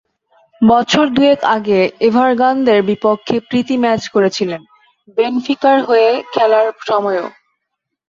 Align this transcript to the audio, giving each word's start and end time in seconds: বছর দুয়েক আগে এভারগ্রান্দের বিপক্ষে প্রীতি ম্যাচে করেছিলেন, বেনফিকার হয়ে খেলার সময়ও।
বছর 0.61 1.05
দুয়েক 1.09 1.41
আগে 1.55 1.79
এভারগ্রান্দের 2.07 2.79
বিপক্ষে 2.83 3.35
প্রীতি 3.49 3.75
ম্যাচে 3.77 4.09
করেছিলেন, 4.15 4.61
বেনফিকার 5.17 5.77
হয়ে 5.87 6.09
খেলার 6.33 6.67
সময়ও। 6.89 7.27